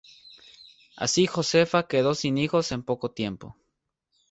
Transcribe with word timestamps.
Así 0.95 1.27
Josefa 1.27 1.87
quedó 1.87 2.15
sin 2.15 2.39
hijos 2.39 2.71
en 2.71 2.81
poco 2.81 3.11
tiempo. 3.11 3.55